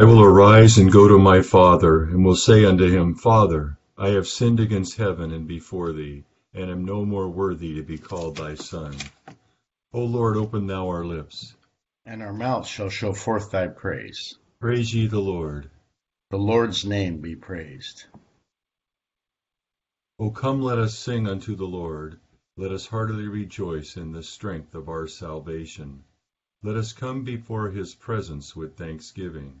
[0.00, 4.08] I will arise and go to my father, and will say unto him, Father, I
[4.08, 8.36] have sinned against heaven and before thee, and am no more worthy to be called
[8.36, 8.96] thy son.
[9.92, 11.54] O Lord, open thou our lips,
[12.06, 14.38] and our mouths shall show forth thy praise.
[14.58, 15.70] Praise ye the Lord.
[16.30, 18.06] The Lord's name be praised.
[20.18, 22.18] O come, let us sing unto the Lord.
[22.56, 26.04] Let us heartily rejoice in the strength of our salvation.
[26.62, 29.60] Let us come before his presence with thanksgiving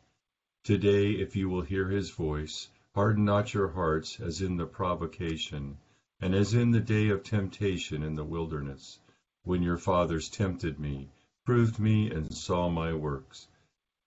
[0.63, 5.79] Today, if you will hear his voice, harden not your hearts as in the provocation,
[6.19, 8.99] and as in the day of temptation in the wilderness,
[9.41, 11.09] when your fathers tempted me,
[11.45, 13.47] proved me, and saw my works.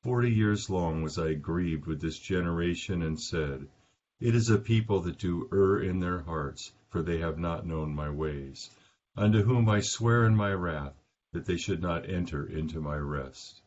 [0.04, 3.66] Forty years long was I grieved with this generation, and said,
[4.20, 7.92] It is a people that do err in their hearts, for they have not known
[7.92, 8.70] my ways,
[9.16, 10.94] unto whom I swear in my wrath
[11.32, 13.60] that they should not enter into my rest.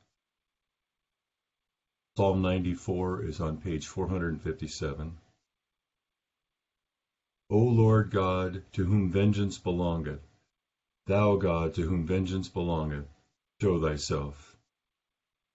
[2.17, 5.19] Psalm 94 is on page 457.
[7.51, 10.23] O Lord God, to whom vengeance belongeth,
[11.05, 13.05] thou God, to whom vengeance belongeth,
[13.61, 14.57] show thyself.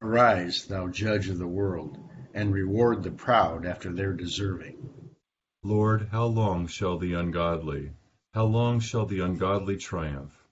[0.01, 1.99] Arise, thou judge of the world,
[2.33, 5.17] and reward the proud after their deserving.
[5.65, 7.91] Lord, how long shall the ungodly,
[8.35, 10.47] how long shall the ungodly triumph?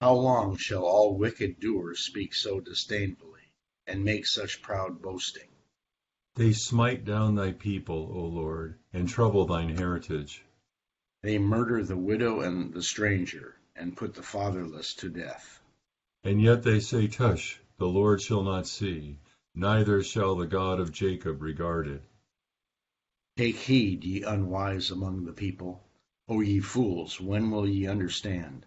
[0.00, 3.29] How long shall all wicked doers speak so disdainfully?
[3.90, 5.48] And make such proud boasting.
[6.36, 10.44] They smite down thy people, O Lord, and trouble thine heritage.
[11.22, 15.60] They murder the widow and the stranger, and put the fatherless to death.
[16.22, 19.18] And yet they say, Tush, the Lord shall not see,
[19.56, 22.04] neither shall the God of Jacob regard it.
[23.36, 25.82] Take heed, ye unwise among the people.
[26.28, 28.66] O ye fools, when will ye understand?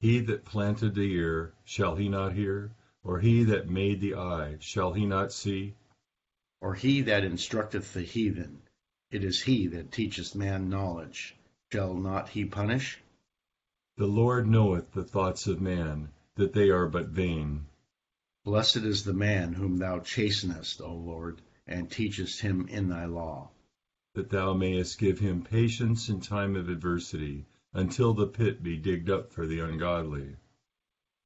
[0.00, 2.72] He that planted the ear, shall he not hear?
[3.08, 5.72] Or he that made the eye, shall he not see?
[6.60, 8.60] Or he that instructeth the heathen,
[9.10, 11.34] it is he that teacheth man knowledge,
[11.72, 13.00] shall not he punish?
[13.96, 17.68] The Lord knoweth the thoughts of man, that they are but vain.
[18.44, 23.48] Blessed is the man whom thou chastenest, O Lord, and teachest him in thy law.
[24.16, 29.08] That thou mayest give him patience in time of adversity, until the pit be digged
[29.08, 30.36] up for the ungodly.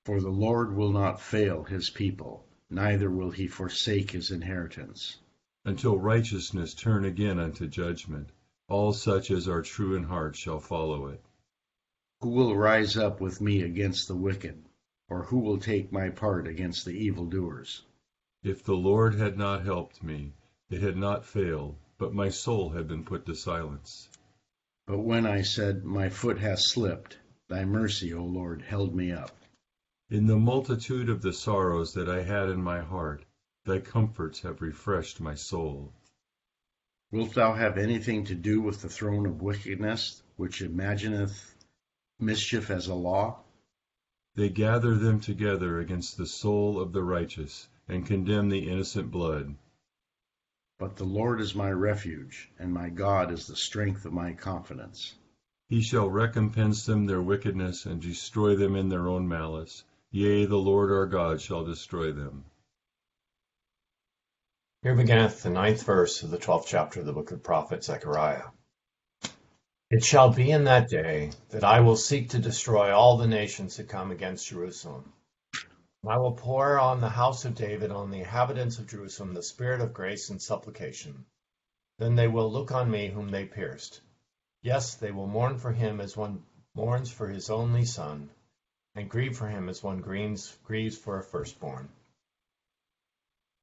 [0.04, 5.18] For the Lord will not fail his people, neither will he forsake his inheritance.
[5.64, 8.30] Until righteousness turn again unto judgment,
[8.68, 11.22] all such as are true in heart shall follow it.
[12.20, 14.64] Who will rise up with me against the wicked,
[15.08, 17.84] or who will take my part against the evildoers?
[18.42, 20.32] If the Lord had not helped me,
[20.68, 24.08] it had not failed, but my soul had been put to silence.
[24.84, 29.30] But when I said, My foot hath slipped, thy mercy, O Lord, held me up.
[30.12, 33.24] In the multitude of the sorrows that I had in my heart,
[33.64, 35.94] thy comforts have refreshed my soul.
[37.10, 41.56] Wilt thou have anything to do with the throne of wickedness, which imagineth
[42.20, 43.42] mischief as a law?
[44.34, 49.56] They gather them together against the soul of the righteous, and condemn the innocent blood.
[50.78, 55.14] But the Lord is my refuge, and my God is the strength of my confidence.
[55.70, 59.84] He shall recompense them their wickedness, and destroy them in their own malice.
[60.14, 62.44] Yea, the Lord our God shall destroy them.
[64.82, 67.82] Here beginneth the ninth verse of the twelfth chapter of the book of the prophet
[67.82, 68.48] Zechariah.
[69.88, 73.78] It shall be in that day that I will seek to destroy all the nations
[73.78, 75.14] that come against Jerusalem.
[76.06, 79.80] I will pour on the house of David, on the inhabitants of Jerusalem, the spirit
[79.80, 81.24] of grace and supplication.
[81.98, 84.02] Then they will look on me whom they pierced.
[84.60, 86.42] Yes, they will mourn for him as one
[86.74, 88.28] mourns for his only son
[88.94, 91.88] and grieve for him as one grieves, grieves for a firstborn.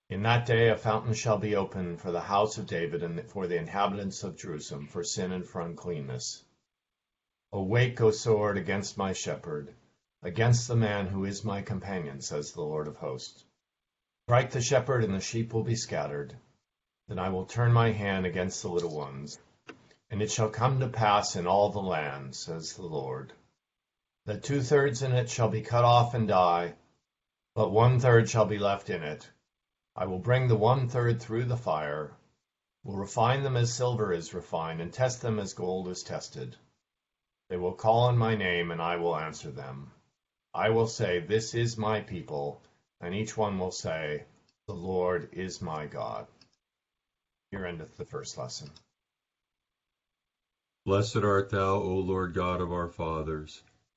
[0.09, 3.45] In that day a fountain shall be opened for the house of David and for
[3.45, 6.43] the inhabitants of Jerusalem for sin and for uncleanness.
[7.51, 9.73] Awake, O sword, against my shepherd,
[10.23, 13.43] against the man who is my companion, says the Lord of hosts.
[14.25, 16.35] Strike the shepherd, and the sheep will be scattered.
[17.07, 19.39] Then I will turn my hand against the little ones.
[20.11, 23.33] And it shall come to pass in all the land, says the Lord,
[24.29, 26.75] that two thirds in it shall be cut off and die,
[27.55, 29.27] but one third shall be left in it.
[29.95, 32.15] I will bring the one third through the fire,
[32.83, 36.55] will refine them as silver is refined, and test them as gold is tested.
[37.49, 39.91] They will call on my name, and I will answer them.
[40.53, 42.61] I will say, This is my people,
[43.01, 44.25] and each one will say,
[44.67, 46.27] The Lord is my God.
[47.49, 48.69] Here endeth the first lesson.
[50.85, 53.63] Blessed art thou, O Lord God of our fathers,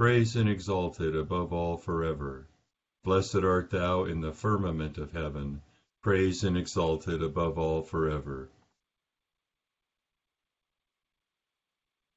[0.00, 2.48] praised and exalted above all forever.
[3.04, 5.60] Blessed art thou in the firmament of heaven,
[6.00, 8.48] praised and exalted above all forever.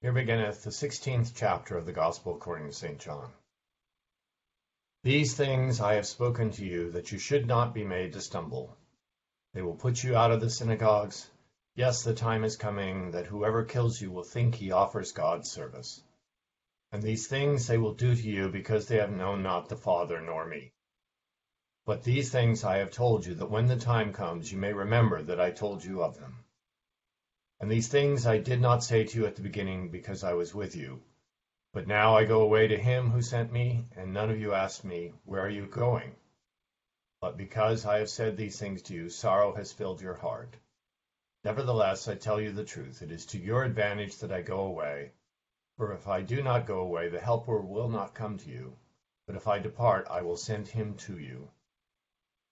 [0.02, 3.00] Here beginneth the sixteenth chapter of the Gospel according to St.
[3.00, 3.30] John.
[5.04, 8.78] These things I have spoken to you, that you should not be made to stumble.
[9.54, 11.30] They will put you out of the synagogues.
[11.76, 16.02] Yes, the time is coming that whoever kills you will think he offers God service.
[16.94, 20.22] And these things they will do to you because they have known not the Father
[20.22, 20.74] nor me.
[21.86, 25.24] But these things I have told you, that when the time comes you may remember
[25.24, 26.46] that I told you of them.
[27.60, 30.54] And these things I did not say to you at the beginning because I was
[30.54, 31.02] with you.
[31.74, 34.86] But now I go away to him who sent me, and none of you asked
[34.86, 36.16] me, Where are you going?
[37.20, 40.58] But because I have said these things to you, sorrow has filled your heart.
[41.44, 45.14] Nevertheless, I tell you the truth, it is to your advantage that I go away.
[45.78, 48.78] For if I do not go away, the Helper will not come to you.
[49.26, 51.50] But if I depart, I will send him to you.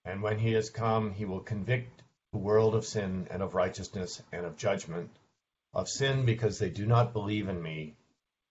[0.04, 2.02] And when he has come, he will convict
[2.32, 5.10] the world of sin and of righteousness and of judgment.
[5.72, 7.94] Of sin, because they do not believe in me.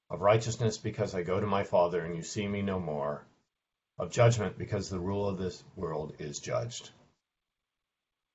[0.10, 3.26] Of righteousness, because I go to my Father, and you see me no more.
[3.98, 6.92] Of judgment, because the rule of this world is judged.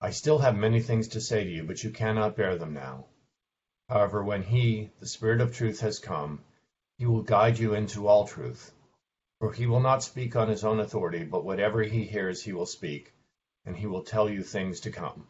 [0.01, 3.07] I still have many things to say to you, but you cannot bear them now.
[3.89, 6.43] However, when he, the Spirit of truth, has come,
[6.99, 8.73] he will guide you into all truth.
[9.39, 12.67] For he will not speak on his own authority, but whatever he hears he will
[12.67, 13.13] speak,
[13.65, 15.27] and he will tell you things to come.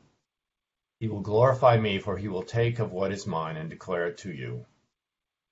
[1.00, 4.18] He will glorify me, for he will take of what is mine and declare it
[4.18, 4.64] to you.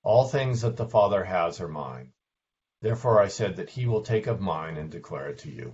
[0.01, 2.11] All things that the Father has are mine.
[2.81, 5.73] Therefore I said that he will take of mine and declare it to you.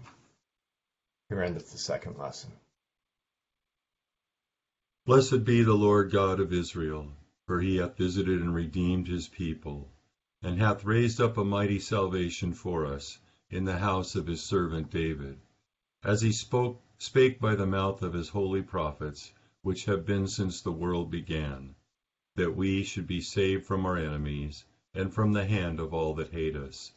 [1.29, 2.51] Here endeth the second lesson.
[5.05, 7.07] Blessed be the Lord God of Israel,
[7.51, 9.91] for he hath visited and redeemed his people,
[10.41, 13.17] and hath raised up a mighty salvation for us
[13.49, 15.37] in the house of his servant David,
[16.01, 20.61] as he spoke spake by the mouth of his holy prophets, which have been since
[20.61, 21.75] the world began,
[22.35, 26.29] that we should be saved from our enemies, and from the hand of all that
[26.29, 26.93] hate us,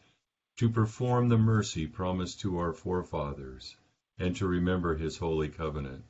[0.56, 3.74] to perform the mercy promised to our forefathers,
[4.18, 6.04] and to remember his holy covenant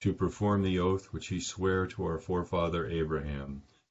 [0.00, 3.60] to perform the oath which he sware to our forefather Abraham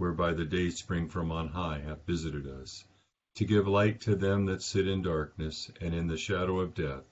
[0.00, 2.84] whereby the day spring from on high hath visited us,
[3.34, 7.04] to give light to them that sit in darkness and in the shadow of death,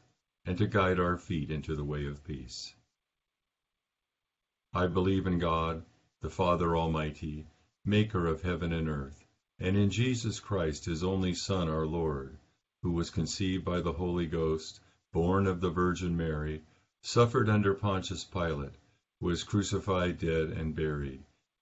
[0.47, 2.73] and to guide our feet into the way of peace.
[4.73, 5.85] I believe in God,
[6.21, 7.45] the Father Almighty,
[7.85, 9.23] maker of heaven and earth,
[9.59, 12.39] and in Jesus Christ, his only Son, our Lord,
[12.81, 14.81] who was conceived by the Holy Ghost,
[15.13, 16.63] born of the Virgin Mary,
[17.03, 18.79] suffered under Pontius Pilate,
[19.21, 21.23] was crucified, dead, and buried.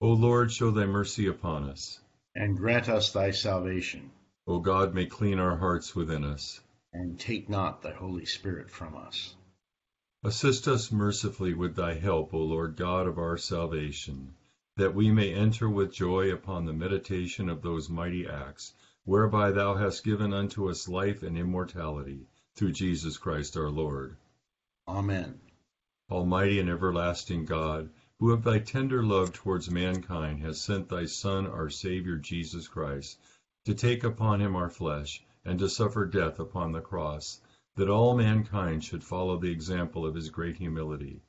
[0.00, 2.00] O Lord, show thy mercy upon us.
[2.34, 4.10] And grant us thy salvation.
[4.46, 6.60] O God, may clean our hearts within us.
[6.92, 9.34] And take not thy Holy Spirit from us.
[10.22, 14.34] Assist us mercifully with thy help, O Lord God of our salvation
[14.80, 18.72] that we may enter with joy upon the meditation of those mighty acts,
[19.04, 24.16] whereby thou hast given unto us life and immortality, through Jesus Christ our Lord.
[24.88, 25.38] Amen.
[26.10, 27.90] Almighty and everlasting God,
[28.20, 33.18] who of thy tender love towards mankind hast sent thy Son, our Saviour Jesus Christ,
[33.64, 37.40] to take upon him our flesh, and to suffer death upon the cross,
[37.74, 41.22] that all mankind should follow the example of his great humility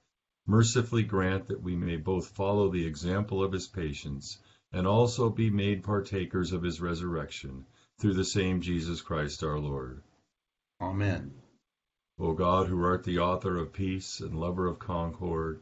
[0.48, 4.40] mercifully grant that we may both follow the example of his patience,
[4.74, 7.66] and also be made partakers of his resurrection,
[8.00, 10.02] through the same Jesus Christ our Lord.
[10.82, 11.32] Amen.
[12.18, 15.62] O God, who art the author of peace and lover of concord,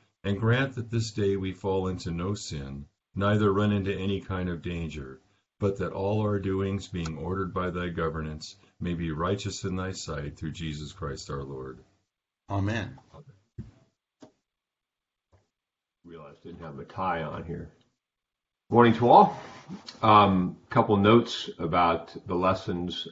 [0.23, 2.85] and grant that this day we fall into no sin,
[3.15, 5.21] neither run into any kind of danger,
[5.59, 9.91] but that all our doings, being ordered by thy governance, may be righteous in thy
[9.91, 11.79] sight through Jesus Christ our Lord.
[12.49, 12.97] Amen
[16.03, 17.71] realized I didn't have a tie on here.
[18.69, 19.39] Morning to all.
[20.01, 23.07] A um, couple notes about the lessons.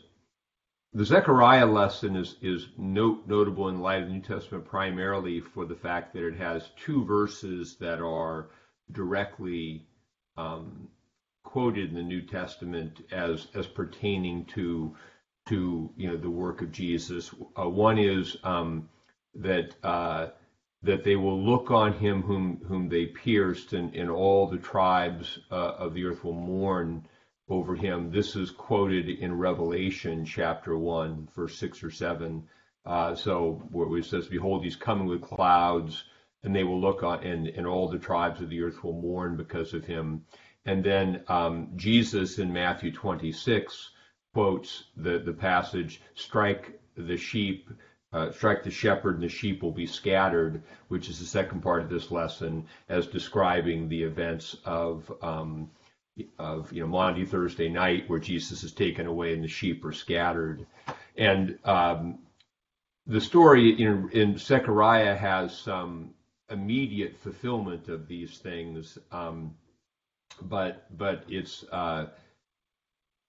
[0.93, 5.65] The Zechariah lesson is, is note, notable in light of the New Testament primarily for
[5.65, 8.50] the fact that it has two verses that are
[8.91, 9.86] directly
[10.36, 10.88] um,
[11.43, 14.96] quoted in the New Testament as as pertaining to
[15.48, 17.34] to you know the work of Jesus.
[17.55, 18.89] Uh, one is um,
[19.36, 20.29] that uh,
[20.81, 25.38] that they will look on him whom whom they pierced, and, and all the tribes
[25.51, 27.05] uh, of the earth will mourn
[27.50, 28.12] over him.
[28.12, 32.48] This is quoted in Revelation chapter one, verse six or seven.
[32.86, 36.03] Uh, so where it says, "Behold, he's coming with clouds,
[36.44, 39.36] and they will look on, and and all the tribes of the earth will mourn
[39.36, 40.25] because of him."
[40.65, 43.91] And then um, Jesus in Matthew 26
[44.34, 47.70] quotes the the passage, "Strike the sheep."
[48.12, 51.84] uh, strike the shepherd and the sheep will be scattered, which is the second part
[51.84, 55.70] of this lesson, as describing the events of um,
[56.38, 59.94] of you know Maundy Thursday night, where Jesus is taken away and the sheep are
[59.94, 60.66] scattered,
[61.18, 62.20] and um,
[63.08, 66.12] the story in, in Zechariah has some
[66.50, 69.56] immediate fulfillment of these things, um,
[70.44, 72.08] but but it's uh,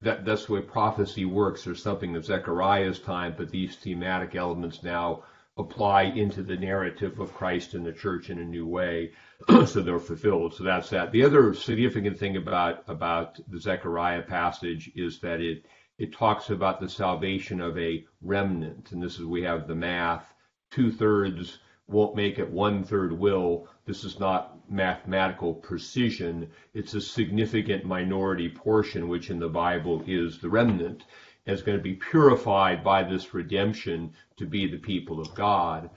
[0.03, 1.65] that that's the way prophecy works.
[1.65, 5.25] There's something of Zechariah's time, but these thematic elements now
[5.61, 9.13] apply into the narrative of Christ and the church in a new way,
[9.67, 10.55] so they're fulfilled.
[10.55, 11.13] So that's that.
[11.13, 15.67] The other significant thing about about the Zechariah passage is that it
[15.99, 20.35] it talks about the salvation of a remnant, and this is we have the math:
[20.71, 23.69] two thirds won't make it, one third will.
[23.85, 26.49] This is not mathematical precision.
[26.73, 31.05] It's a significant minority portion, which in the Bible is the remnant,
[31.47, 35.91] is going to be purified by this redemption to be the people of God.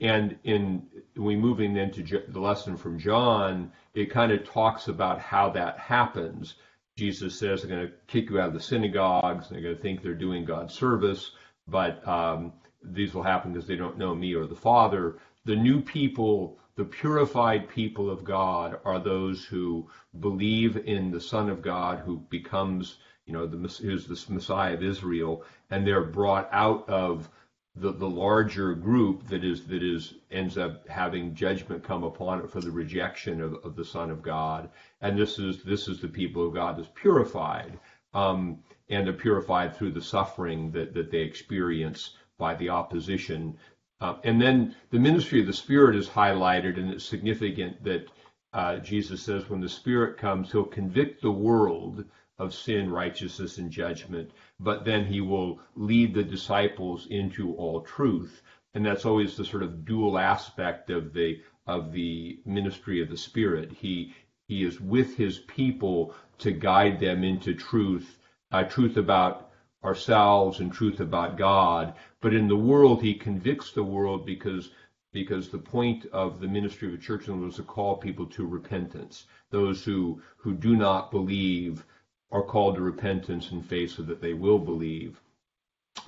[0.00, 5.20] And in we moving then to the lesson from John, it kind of talks about
[5.20, 6.54] how that happens.
[6.96, 9.48] Jesus says they're going to kick you out of the synagogues.
[9.48, 11.32] They're going to think they're doing God's service,
[11.68, 12.52] but um,
[12.82, 15.18] these will happen because they don't know me or the Father.
[15.44, 21.50] The new people the purified people of God are those who believe in the Son
[21.50, 22.96] of God who becomes,
[23.30, 27.28] you know, the, who's the Messiah of Israel, and they're brought out of
[27.76, 32.50] the, the larger group that is that is ends up having judgment come upon it
[32.50, 34.68] for the rejection of, of the Son of God.
[35.00, 37.78] And this is this is the people of God is purified.
[38.14, 38.58] Um,
[38.88, 43.56] and are purified through the suffering that, that they experience by the opposition
[44.00, 48.08] uh, and then the ministry of the Spirit is highlighted, and it's significant that
[48.52, 52.04] uh, Jesus says when the Spirit comes, he'll convict the world
[52.40, 58.42] of sin, righteousness, and judgment, but then he will lead the disciples into all truth.
[58.72, 63.16] And that's always the sort of dual aspect of the of the ministry of the
[63.16, 63.70] Spirit.
[63.70, 64.14] He
[64.48, 68.18] he is with his people to guide them into truth
[68.50, 69.50] uh, truth about
[69.84, 71.94] ourselves and truth about God.
[72.22, 74.70] But in the world, he convicts the world because
[75.12, 79.26] because the point of the ministry of the church was to call people to repentance.
[79.50, 81.84] Those who who do not believe
[82.32, 85.20] are called to repentance and faith so that they will believe.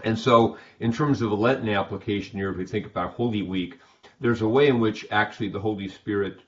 [0.04, 3.78] And so, in terms of a Lenten application here, if we think about Holy Week,
[4.20, 6.40] there's a way in which actually the Holy Spirit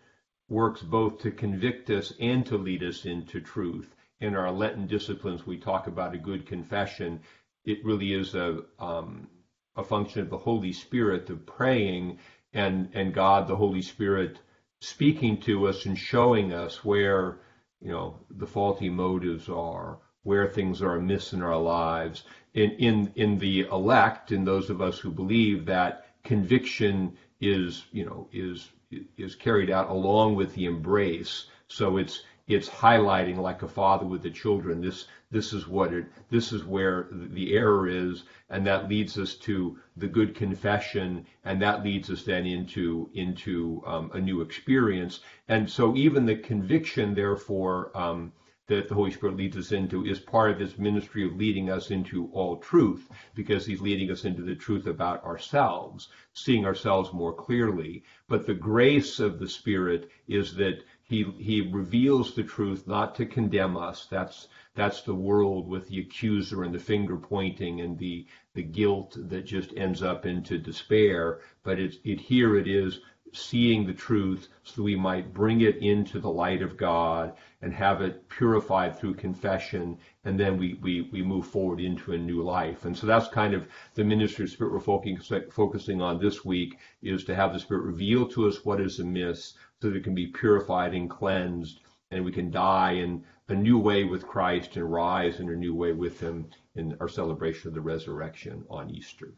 [0.48, 3.94] works both to convict us and to lead us into truth.
[4.20, 7.20] In our Lenten disciplines, we talk about a good confession.
[7.64, 9.28] It really is a um,
[9.76, 12.18] a function of the Holy Spirit of praying
[12.52, 14.38] and and God, the Holy Spirit,
[14.80, 17.40] speaking to us and showing us where
[17.84, 22.24] you know the faulty motives are, where things are amiss in our lives.
[22.54, 28.06] In in in the elect, in those of us who believe that conviction is you
[28.06, 28.70] know is
[29.18, 31.46] is carried out along with the embrace.
[31.68, 34.80] So it's it's highlighting like a father with the children.
[34.80, 39.34] This this is what it this is where the error is, and that leads us
[39.36, 45.20] to the good confession, and that leads us then into into um, a new experience.
[45.48, 47.90] And so even the conviction, therefore.
[47.96, 48.32] Um,
[48.66, 51.90] that the Holy Spirit leads us into is part of his ministry of leading us
[51.90, 57.34] into all truth, because he's leading us into the truth about ourselves, seeing ourselves more
[57.34, 58.02] clearly.
[58.26, 63.26] But the grace of the Spirit is that he he reveals the truth not to
[63.26, 64.06] condemn us.
[64.06, 69.16] That's that's the world with the accuser and the finger pointing and the the guilt
[69.18, 71.40] that just ends up into despair.
[71.62, 73.00] But it's it here it is
[73.34, 78.00] seeing the truth so we might bring it into the light of God and have
[78.00, 82.84] it purified through confession, and then we, we, we move forward into a new life.
[82.84, 86.78] And so that's kind of the ministry of Spirit we're focusing, focusing on this week
[87.02, 90.14] is to have the Spirit reveal to us what is amiss so that it can
[90.14, 94.90] be purified and cleansed, and we can die in a new way with Christ and
[94.90, 99.34] rise in a new way with Him in our celebration of the resurrection on Easter.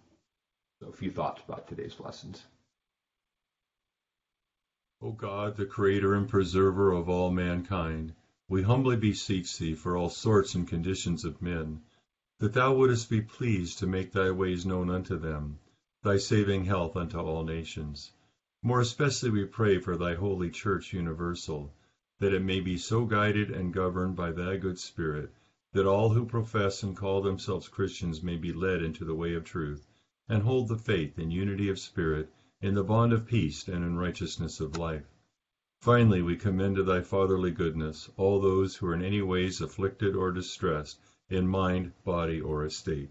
[0.81, 2.45] So a few thoughts about today's lessons.
[5.03, 8.15] O God, the creator and preserver of all mankind,
[8.49, 11.83] we humbly beseech thee for all sorts and conditions of men,
[12.39, 15.59] that thou wouldest be pleased to make thy ways known unto them,
[16.03, 18.13] thy saving health unto all nations.
[18.69, 21.73] More especially we pray for thy holy church universal,
[22.19, 25.31] that it may be so guided and governed by thy good Spirit,
[25.73, 29.45] that all who profess and call themselves Christians may be led into the way of
[29.45, 29.87] truth,
[30.29, 32.29] and hold the faith in unity of spirit
[32.61, 35.07] in the bond of peace and in righteousness of life.
[35.81, 40.17] Finally, we commend to thy fatherly goodness all those who are in any ways afflicted
[40.17, 40.99] or distressed
[41.31, 43.11] in mind, body, or estate.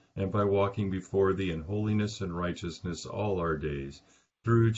[0.15, 4.01] and by walking before thee in holiness and righteousness all our days,
[4.43, 4.71] through